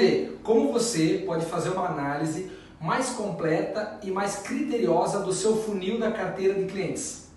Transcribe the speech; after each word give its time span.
entender 0.00 0.40
como 0.42 0.72
você 0.72 1.22
pode 1.26 1.44
fazer 1.46 1.70
uma 1.70 1.86
análise 1.86 2.50
mais 2.80 3.10
completa 3.10 4.00
e 4.02 4.10
mais 4.10 4.36
criteriosa 4.36 5.20
do 5.20 5.32
seu 5.32 5.56
funil 5.56 5.98
da 5.98 6.10
carteira 6.10 6.54
de 6.54 6.64
clientes. 6.64 7.28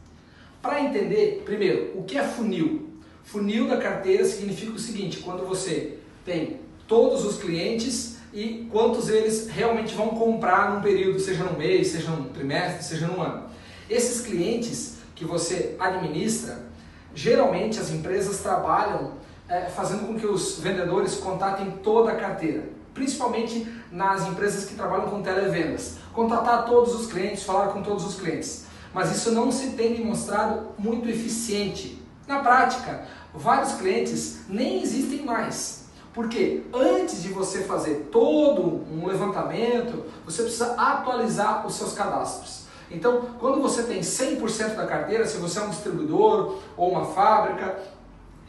Para 0.62 0.82
entender, 0.82 1.44
primeiro, 1.44 1.92
o 2.00 2.04
que 2.04 2.18
é 2.18 2.24
funil? 2.24 2.90
Funil 3.24 3.68
da 3.68 3.78
carteira 3.78 4.24
significa 4.24 4.72
o 4.72 4.80
seguinte: 4.80 5.20
quando 5.20 5.46
você 5.46 5.98
tem 6.26 6.62
todos 6.88 7.26
os 7.26 7.38
clientes 7.38 8.18
e 8.34 8.68
quantos 8.72 9.10
eles 9.10 9.50
realmente 9.50 9.94
vão 9.94 10.10
comprar 10.10 10.74
num 10.74 10.82
período, 10.82 11.20
seja 11.20 11.44
num 11.44 11.58
mês, 11.58 11.88
seja 11.88 12.10
num 12.10 12.30
trimestre, 12.30 12.84
seja 12.84 13.08
num 13.08 13.22
ano. 13.22 13.50
Esses 13.90 14.22
clientes 14.22 14.96
que 15.14 15.26
você 15.26 15.76
administra, 15.78 16.66
geralmente 17.14 17.80
as 17.80 17.92
empresas 17.92 18.40
trabalham 18.40 19.12
é, 19.50 19.62
fazendo 19.66 20.08
com 20.08 20.16
que 20.16 20.26
os 20.26 20.60
vendedores 20.60 21.16
contatem 21.16 21.72
toda 21.84 22.12
a 22.12 22.16
carteira, 22.16 22.70
principalmente 22.94 23.68
nas 23.92 24.28
empresas 24.28 24.66
que 24.66 24.76
trabalham 24.76 25.10
com 25.10 25.22
televendas. 25.22 25.98
Contatar 26.14 26.66
todos 26.66 26.94
os 26.94 27.12
clientes, 27.12 27.44
falar 27.44 27.68
com 27.68 27.82
todos 27.82 28.06
os 28.06 28.16
clientes. 28.16 28.66
Mas 28.94 29.16
isso 29.16 29.32
não 29.32 29.52
se 29.52 29.72
tem 29.72 29.96
demonstrado 29.96 30.68
muito 30.78 31.10
eficiente. 31.10 32.02
Na 32.28 32.40
prática, 32.40 33.06
vários 33.34 33.74
clientes 33.74 34.42
nem 34.48 34.82
existem 34.82 35.26
mais. 35.26 35.84
Porque 36.14 36.64
antes 36.72 37.24
de 37.24 37.30
você 37.30 37.64
fazer 37.64 38.10
todo 38.12 38.86
um 38.92 39.08
levantamento, 39.08 40.06
você 40.24 40.44
precisa 40.44 40.76
atualizar 40.76 41.66
os 41.66 41.74
seus 41.74 41.94
cadastros. 41.94 42.64
Então, 42.92 43.30
quando 43.40 43.60
você 43.60 43.82
tem 43.82 44.02
100% 44.02 44.76
da 44.76 44.86
carteira, 44.86 45.26
se 45.26 45.38
você 45.38 45.58
é 45.58 45.64
um 45.64 45.70
distribuidor 45.70 46.60
ou 46.78 46.92
uma 46.92 47.06
fábrica, 47.06 47.80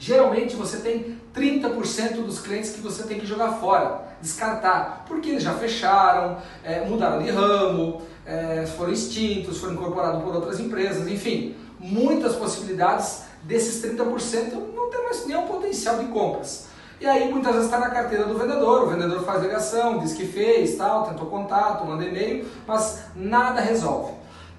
geralmente 0.05 0.55
você 0.55 0.77
tem 0.79 1.19
30% 1.35 2.27
dos 2.27 2.39
clientes 2.39 2.73
que 2.73 2.81
você 2.83 3.05
tem 3.05 3.19
que 3.19 3.25
jogar 3.25 3.53
fora, 3.53 4.03
descartar, 4.21 5.03
porque 5.09 5.31
eles 5.31 5.43
já 5.43 5.55
fecharam, 5.55 6.37
é, 6.63 6.85
mudaram 6.85 7.23
de 7.23 7.31
ramo, 7.31 8.03
é, 8.27 8.67
foram 8.67 8.93
extintos, 8.93 9.57
foram 9.57 9.73
incorporados 9.73 10.23
por 10.23 10.35
outras 10.35 10.61
empresas, 10.61 11.09
enfim, 11.09 11.57
muitas 11.81 12.37
possibilidades 12.37 13.23
desses 13.45 13.83
30% 13.83 14.53
não 14.77 14.91
tem 14.91 15.03
mais 15.05 15.27
nenhum 15.27 15.47
potencial 15.47 15.97
de 15.97 16.05
compras. 16.07 16.67
E 17.01 17.07
aí 17.07 17.33
muitas 17.33 17.53
vezes 17.55 17.69
está 17.69 17.81
na 17.81 17.89
carteira 17.89 18.27
do 18.27 18.37
vendedor, 18.37 18.83
o 18.83 18.91
vendedor 18.91 19.25
faz 19.25 19.43
ligação, 19.43 20.01
diz 20.01 20.13
que 20.13 20.27
fez, 20.27 20.77
tal, 20.77 21.07
tentou 21.09 21.29
contato, 21.29 21.87
manda 21.87 22.05
e-mail, 22.05 22.47
mas 22.67 23.05
nada 23.17 23.59
resolve. 23.59 24.13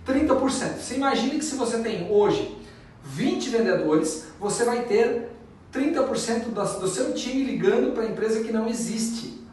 30%. 0.07 0.79
Você 0.79 0.95
imagine 0.95 1.37
que 1.37 1.45
se 1.45 1.55
você 1.55 1.77
tem 1.79 2.11
hoje 2.11 2.57
20 3.03 3.49
vendedores, 3.49 4.25
você 4.39 4.65
vai 4.65 4.81
ter 4.81 5.34
30% 5.75 6.45
do 6.79 6.87
seu 6.87 7.13
time 7.13 7.43
ligando 7.43 7.93
para 7.93 8.03
a 8.03 8.07
empresa 8.07 8.41
que 8.41 8.51
não 8.51 8.67
existe. 8.67 9.43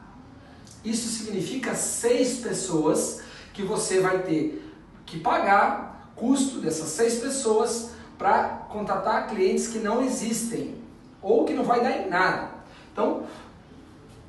Isso 0.85 1.09
significa 1.09 1.75
seis 1.75 2.39
pessoas 2.39 3.21
que 3.53 3.63
você 3.63 4.01
vai 4.01 4.23
ter 4.23 4.65
que 5.05 5.19
pagar 5.19 6.13
custo 6.15 6.61
dessas 6.61 6.89
seis 6.89 7.19
pessoas 7.19 7.91
para 8.17 8.67
contatar 8.71 9.29
clientes 9.29 9.67
que 9.67 9.79
não 9.79 10.03
existem 10.03 10.77
ou 11.21 11.45
que 11.45 11.53
não 11.53 11.65
vai 11.65 11.81
dar 11.83 11.91
em 11.91 12.09
nada. 12.09 12.51
Então, 12.93 13.25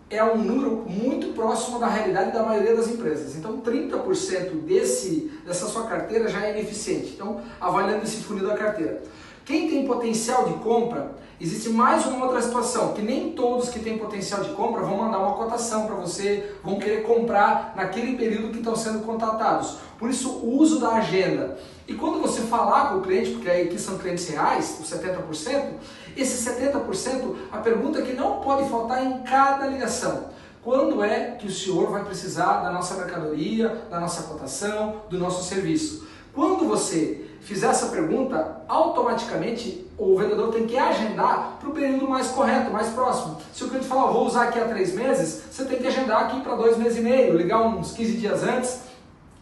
é 0.10 0.24
um 0.24 0.38
número 0.38 0.86
muito 0.88 1.34
próximo 1.34 1.80
da 1.80 1.88
realidade 1.88 2.32
da 2.32 2.44
maioria 2.44 2.76
das 2.76 2.88
empresas. 2.88 3.36
Então, 3.36 3.62
30% 3.62 4.62
desse, 4.66 5.32
dessa 5.46 5.68
sua 5.68 5.88
carteira 5.88 6.28
já 6.28 6.46
é 6.46 6.52
ineficiente. 6.52 7.14
Então, 7.14 7.42
avaliando 7.60 8.04
esse 8.04 8.18
funil 8.18 8.48
da 8.48 8.56
carteira. 8.56 9.02
Quem 9.46 9.70
tem 9.70 9.86
potencial 9.86 10.46
de 10.46 10.54
compra, 10.60 11.16
existe 11.40 11.70
mais 11.70 12.06
uma 12.06 12.26
outra 12.26 12.42
situação, 12.42 12.94
que 12.94 13.02
nem 13.02 13.34
todos 13.34 13.68
que 13.68 13.80
têm 13.80 13.98
potencial 13.98 14.42
de 14.42 14.52
compra 14.52 14.84
vão 14.84 14.98
mandar 14.98 15.20
uma 15.20 15.34
cotação 15.34 15.86
para 15.86 15.96
você, 15.96 16.56
vão 16.64 16.80
querer 16.80 17.04
comprar 17.04 17.74
naquele 17.76 18.16
período 18.16 18.52
que 18.52 18.60
estão 18.60 18.74
sendo 18.74 19.00
contatados. 19.00 19.80
Por 20.00 20.10
isso, 20.10 20.30
o 20.30 20.58
uso 20.58 20.80
da 20.80 20.94
agenda. 20.94 21.58
E 21.86 21.94
quando 21.94 22.22
você 22.22 22.44
falar 22.44 22.90
com 22.90 23.00
o 23.00 23.02
cliente, 23.02 23.32
porque 23.32 23.50
aí 23.50 23.64
aqui 23.64 23.78
são 23.78 23.98
clientes 23.98 24.30
reais, 24.30 24.80
os 24.80 24.90
70%, 24.90 25.74
esse 26.16 26.50
70%, 26.50 27.36
a 27.52 27.58
pergunta 27.58 28.02
que 28.02 28.14
não 28.14 28.40
pode 28.40 28.70
faltar 28.70 29.06
em 29.06 29.24
cada 29.24 29.68
ligação. 29.68 30.28
Quando 30.64 31.04
é 31.04 31.32
que 31.32 31.48
o 31.48 31.52
senhor 31.52 31.92
vai 31.92 32.06
precisar 32.06 32.62
da 32.62 32.72
nossa 32.72 32.96
mercadoria, 32.96 33.84
da 33.90 34.00
nossa 34.00 34.24
cotação, 34.24 35.02
do 35.10 35.20
nosso 35.20 35.44
serviço? 35.44 36.08
Quando 36.34 36.66
você 36.66 37.33
fizer 37.44 37.68
essa 37.68 37.88
pergunta, 37.88 38.64
automaticamente 38.68 39.86
o 39.98 40.18
vendedor 40.18 40.52
tem 40.52 40.66
que 40.66 40.78
agendar 40.78 41.58
para 41.60 41.70
o 41.70 41.74
período 41.74 42.08
mais 42.08 42.28
correto, 42.30 42.72
mais 42.72 42.90
próximo. 42.90 43.38
Se 43.54 43.64
o 43.64 43.70
cliente 43.70 43.86
falar, 43.86 44.12
vou 44.12 44.26
usar 44.26 44.44
aqui 44.44 44.60
há 44.60 44.66
três 44.66 44.94
meses, 44.94 45.44
você 45.52 45.66
tem 45.66 45.78
que 45.78 45.88
agendar 45.88 46.24
aqui 46.24 46.42
para 46.42 46.56
dois 46.56 46.78
meses 46.78 46.98
e 46.98 47.02
meio, 47.02 47.38
ligar 47.38 47.62
uns 47.62 47.92
15 47.92 48.14
dias 48.14 48.44
antes 48.44 48.80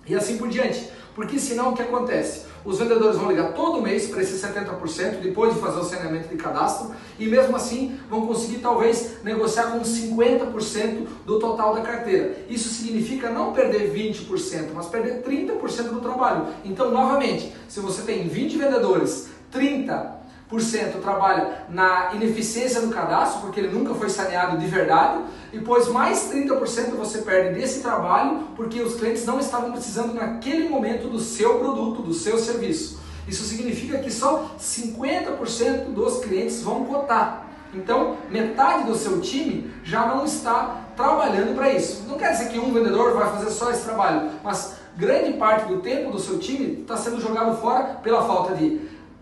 e 0.05 0.15
assim 0.15 0.37
por 0.37 0.49
diante. 0.49 0.89
Porque 1.13 1.37
senão 1.39 1.71
o 1.71 1.73
que 1.73 1.81
acontece? 1.81 2.45
Os 2.63 2.79
vendedores 2.79 3.17
vão 3.17 3.29
ligar 3.29 3.53
todo 3.53 3.81
mês 3.81 4.07
para 4.07 4.21
esse 4.21 4.39
70%, 4.45 5.19
depois 5.19 5.53
de 5.53 5.59
fazer 5.59 5.79
o 5.79 5.83
saneamento 5.83 6.29
de 6.29 6.35
cadastro, 6.35 6.91
e 7.17 7.25
mesmo 7.25 7.55
assim 7.55 7.99
vão 8.09 8.27
conseguir 8.27 8.59
talvez 8.59 9.23
negociar 9.23 9.71
com 9.71 9.79
50% 9.81 11.07
do 11.25 11.39
total 11.39 11.73
da 11.73 11.81
carteira. 11.81 12.37
Isso 12.47 12.69
significa 12.69 13.29
não 13.29 13.51
perder 13.51 13.91
20%, 13.91 14.69
mas 14.73 14.85
perder 14.85 15.23
30% 15.23 15.89
do 15.89 15.99
trabalho. 15.99 16.47
Então, 16.63 16.91
novamente, 16.91 17.51
se 17.67 17.79
você 17.79 18.03
tem 18.03 18.27
20 18.27 18.57
vendedores, 18.57 19.27
30 19.51 20.21
trabalha 21.01 21.65
na 21.69 22.13
ineficiência 22.13 22.81
do 22.81 22.89
cadastro, 22.89 23.39
porque 23.39 23.57
ele 23.57 23.69
nunca 23.69 23.93
foi 23.93 24.09
saneado 24.09 24.57
de 24.57 24.67
verdade, 24.67 25.23
e 25.53 25.59
depois 25.59 25.87
mais 25.87 26.29
30% 26.29 26.91
você 26.97 27.10
perde 27.21 27.59
desse 27.59 27.81
trabalho, 27.81 28.47
porque 28.55 28.81
os 28.81 28.95
clientes 28.95 29.25
não 29.25 29.39
estavam 29.39 29.71
precisando 29.71 30.13
naquele 30.13 30.69
momento 30.69 31.07
do 31.07 31.19
seu 31.19 31.59
produto, 31.59 32.01
do 32.01 32.13
seu 32.13 32.37
serviço. 32.37 32.99
Isso 33.27 33.43
significa 33.43 33.99
que 33.99 34.11
só 34.11 34.51
50% 34.59 35.85
dos 35.93 36.19
clientes 36.19 36.61
vão 36.61 36.85
cotar. 36.85 37.47
Então, 37.73 38.17
metade 38.29 38.83
do 38.83 38.95
seu 38.95 39.21
time 39.21 39.71
já 39.83 40.05
não 40.05 40.25
está 40.25 40.91
trabalhando 40.95 41.55
para 41.55 41.71
isso. 41.71 42.03
Não 42.07 42.17
quer 42.17 42.31
dizer 42.31 42.49
que 42.49 42.59
um 42.59 42.73
vendedor 42.73 43.13
vai 43.13 43.29
fazer 43.31 43.51
só 43.51 43.71
esse 43.71 43.83
trabalho, 43.83 44.29
mas 44.43 44.75
grande 44.97 45.33
parte 45.33 45.67
do 45.67 45.79
tempo 45.79 46.11
do 46.11 46.19
seu 46.19 46.37
time 46.37 46.81
está 46.81 46.97
sendo 46.97 47.21
jogado 47.21 47.55
fora 47.57 47.99
pela 48.03 48.23
falta 48.23 48.53
de 48.55 48.81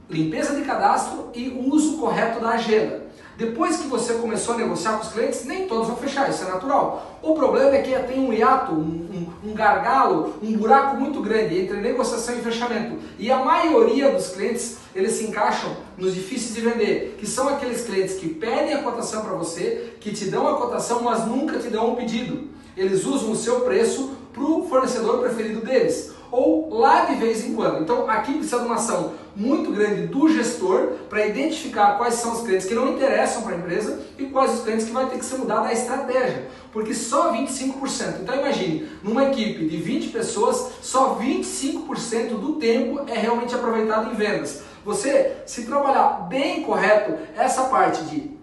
limpeza 0.10 0.56
de 0.56 0.64
cadastro 0.64 1.30
e 1.36 1.50
uso 1.50 2.00
correto 2.00 2.40
da 2.40 2.50
agenda. 2.50 3.09
Depois 3.39 3.77
que 3.77 3.88
você 3.88 4.16
começou 4.16 4.55
a 4.55 4.57
negociar 4.57 4.97
com 4.97 5.03
os 5.03 5.13
clientes, 5.13 5.45
nem 5.45 5.66
todos 5.66 5.88
vão 5.88 5.95
fechar, 5.95 6.29
isso 6.29 6.44
é 6.44 6.47
natural. 6.50 7.17
O 7.22 7.33
problema 7.33 7.73
é 7.73 7.81
que 7.81 7.97
tem 8.00 8.19
um 8.19 8.33
hiato, 8.33 8.73
um, 8.73 9.29
um, 9.45 9.50
um 9.50 9.53
gargalo, 9.53 10.35
um 10.44 10.57
buraco 10.57 10.97
muito 10.97 11.22
grande 11.22 11.57
entre 11.57 11.77
negociação 11.77 12.38
e 12.38 12.41
fechamento. 12.41 12.97
E 13.17 13.31
a 13.31 13.38
maioria 13.38 14.11
dos 14.11 14.27
clientes, 14.31 14.79
eles 14.94 15.13
se 15.13 15.23
encaixam 15.23 15.73
nos 15.97 16.16
difíceis 16.16 16.53
de 16.53 16.59
vender, 16.59 17.16
que 17.17 17.25
são 17.25 17.47
aqueles 17.47 17.85
clientes 17.85 18.16
que 18.16 18.27
pedem 18.27 18.73
a 18.73 18.83
cotação 18.83 19.22
para 19.22 19.35
você, 19.35 19.94
que 20.01 20.11
te 20.11 20.25
dão 20.25 20.45
a 20.45 20.57
cotação, 20.57 21.01
mas 21.01 21.25
nunca 21.25 21.57
te 21.59 21.69
dão 21.69 21.94
um 21.94 21.95
pedido. 21.95 22.50
Eles 22.75 23.06
usam 23.06 23.31
o 23.31 23.38
seu 23.38 23.61
preço 23.61 24.17
para 24.39 24.47
o 24.47 24.67
fornecedor 24.67 25.19
preferido 25.19 25.59
deles 25.59 26.13
ou 26.31 26.69
lá 26.69 27.05
de 27.05 27.16
vez 27.16 27.44
em 27.44 27.55
quando. 27.55 27.81
Então 27.81 28.09
aqui 28.09 28.33
precisa 28.33 28.59
de 28.59 28.66
uma 28.66 28.75
ação 28.75 29.13
muito 29.35 29.72
grande 29.72 30.07
do 30.07 30.29
gestor 30.29 30.94
para 31.09 31.25
identificar 31.25 31.97
quais 31.97 32.16
são 32.16 32.33
os 32.33 32.41
clientes 32.41 32.67
que 32.67 32.75
não 32.75 32.94
interessam 32.94 33.41
para 33.41 33.55
a 33.55 33.57
empresa 33.57 34.00
e 34.17 34.25
quais 34.25 34.53
os 34.53 34.61
clientes 34.61 34.85
que 34.85 34.91
vai 34.91 35.07
ter 35.07 35.17
que 35.17 35.25
ser 35.25 35.38
mudada 35.38 35.67
a 35.67 35.73
estratégia, 35.73 36.47
porque 36.72 36.94
só 36.94 37.33
25%. 37.33 38.22
Então 38.22 38.35
imagine, 38.35 38.88
numa 39.03 39.25
equipe 39.25 39.67
de 39.67 39.77
20 39.77 40.09
pessoas, 40.09 40.71
só 40.81 41.16
25% 41.16 42.29
do 42.39 42.53
tempo 42.53 43.01
é 43.07 43.17
realmente 43.17 43.56
aproveitado 43.56 44.11
em 44.11 44.16
vendas. 44.16 44.61
Você, 44.85 45.38
se 45.45 45.66
trabalhar 45.66 46.27
bem 46.29 46.63
correto 46.63 47.13
essa 47.35 47.63
parte 47.63 48.03
de 48.06 48.38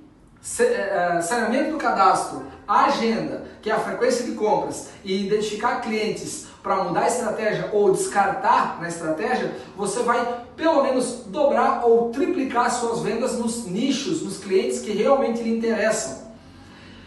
saneamento 1.22 1.72
do 1.72 1.76
cadastro, 1.76 2.44
agenda, 2.68 3.44
que 3.60 3.68
é 3.68 3.74
a 3.74 3.80
frequência 3.80 4.24
de 4.24 4.32
compras, 4.32 4.88
e 5.04 5.26
identificar 5.26 5.80
clientes 5.80 6.46
para 6.62 6.84
mudar 6.84 7.02
a 7.02 7.06
estratégia 7.06 7.70
ou 7.72 7.92
descartar 7.92 8.80
na 8.80 8.88
estratégia, 8.88 9.54
você 9.76 10.02
vai 10.02 10.44
pelo 10.56 10.82
menos 10.82 11.24
dobrar 11.26 11.84
ou 11.84 12.10
triplicar 12.10 12.70
suas 12.70 13.00
vendas 13.00 13.38
nos 13.38 13.66
nichos, 13.66 14.22
nos 14.22 14.38
clientes 14.38 14.80
que 14.80 14.92
realmente 14.92 15.42
lhe 15.42 15.56
interessam. 15.56 16.26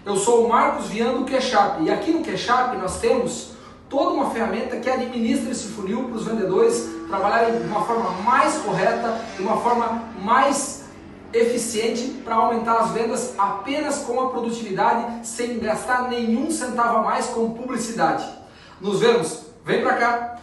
Eu 0.05 0.15
sou 0.15 0.45
o 0.45 0.49
Marcos 0.49 0.87
Viano 0.87 1.19
do 1.19 1.25
QShap 1.25 1.83
e 1.83 1.91
aqui 1.91 2.11
no 2.11 2.23
QShap 2.23 2.77
nós 2.77 2.99
temos 2.99 3.51
toda 3.89 4.11
uma 4.11 4.31
ferramenta 4.31 4.77
que 4.77 4.89
administra 4.89 5.51
esse 5.51 5.67
funil 5.67 6.05
para 6.05 6.15
os 6.15 6.25
vendedores 6.25 6.87
trabalharem 7.07 7.59
de 7.59 7.67
uma 7.67 7.83
forma 7.83 8.11
mais 8.21 8.57
correta, 8.59 9.19
de 9.35 9.41
uma 9.41 9.57
forma 9.57 10.03
mais 10.21 10.78
eficiente 11.33 12.21
para 12.23 12.35
aumentar 12.35 12.79
as 12.79 12.91
vendas 12.91 13.33
apenas 13.37 13.99
com 13.99 14.19
a 14.19 14.29
produtividade, 14.29 15.27
sem 15.27 15.59
gastar 15.59 16.09
nenhum 16.09 16.49
centavo 16.51 16.99
a 16.99 17.03
mais 17.03 17.27
com 17.27 17.51
publicidade. 17.51 18.27
Nos 18.81 18.99
vemos 18.99 19.49
Vem 19.69 19.81
pra 19.81 19.93
cá! 19.97 20.38